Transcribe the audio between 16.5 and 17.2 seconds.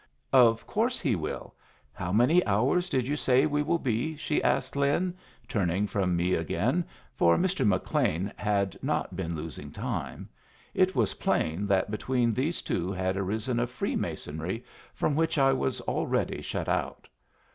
out.